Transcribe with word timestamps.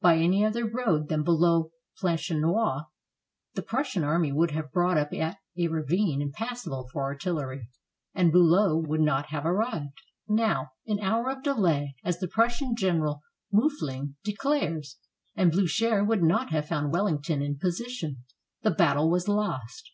By 0.00 0.16
any 0.16 0.44
other 0.44 0.66
road 0.68 1.08
than 1.08 1.22
below 1.22 1.70
Planchenoit, 2.00 2.86
the 3.54 3.62
Prussian 3.62 4.02
army 4.02 4.32
would 4.32 4.50
have 4.50 4.72
brought 4.72 4.98
up 4.98 5.12
at 5.12 5.36
a 5.56 5.68
ravine 5.68 6.20
impassable 6.20 6.88
for 6.92 7.04
artillery, 7.04 7.68
and 8.12 8.32
Btilow 8.32 8.84
would 8.84 9.00
not 9.00 9.26
have 9.26 9.46
arrived. 9.46 9.94
Now, 10.26 10.70
an 10.88 10.98
hour 10.98 11.30
of 11.30 11.44
delay, 11.44 11.94
as 12.02 12.18
the 12.18 12.26
Prussian 12.26 12.74
general, 12.74 13.22
378 13.52 13.54
WATERLOO 13.54 13.62
Miiffling, 13.62 14.14
declares, 14.24 14.96
and 15.36 15.52
Bliicher 15.52 16.04
would 16.04 16.24
not 16.24 16.50
have 16.50 16.66
found 16.66 16.92
Wellington 16.92 17.40
in 17.40 17.56
position; 17.56 18.24
"the 18.62 18.72
battle 18.72 19.08
was 19.08 19.28
lost." 19.28 19.88